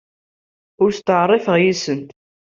Ur 0.83 0.89
steɛṛifeɣ 0.93 1.55
yes-sent. 1.59 2.09